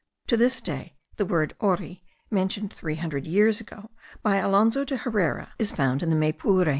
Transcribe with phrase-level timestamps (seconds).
[0.25, 3.91] To this day the word auri, mentioned three hundred years ago
[4.23, 6.69] by Alonzo de Herrera, is found in the Maypure.